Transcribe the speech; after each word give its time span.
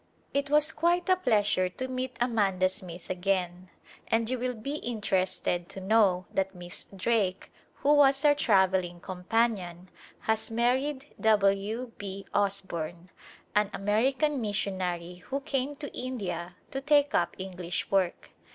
It 0.33 0.49
was 0.49 0.71
quite 0.71 1.07
a 1.09 1.15
pleasure 1.15 1.69
to 1.69 1.87
meet 1.87 2.17
Amanda 2.19 2.69
Smith 2.69 3.11
again, 3.11 3.69
and 4.07 4.31
you 4.31 4.39
will 4.39 4.55
be 4.55 4.77
interested 4.77 5.69
to 5.69 5.79
know 5.79 6.25
that 6.33 6.55
Miss 6.55 6.87
Drake, 6.95 7.51
who 7.83 7.93
was 7.93 8.25
our 8.25 8.33
travelling 8.33 8.99
companion, 8.99 9.91
has 10.21 10.49
married 10.49 11.13
W. 11.21 11.91
B. 11.99 12.25
Osborne, 12.33 13.11
an 13.53 13.69
American 13.75 14.41
missionary 14.41 15.17
who 15.27 15.39
came 15.41 15.75
to 15.75 15.95
India 15.95 16.55
to 16.71 16.81
take 16.81 17.13
up 17.13 17.35
English 17.37 17.91
work. 17.91 18.31